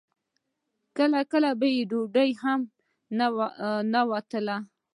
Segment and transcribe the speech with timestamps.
[0.97, 2.59] کله کله به ډوډۍ ته هم
[3.93, 4.57] نه وتلو.